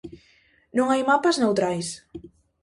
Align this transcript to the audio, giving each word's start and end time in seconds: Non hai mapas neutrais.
Non 0.77 0.87
hai 0.89 1.01
mapas 1.09 1.39
neutrais. 1.41 1.87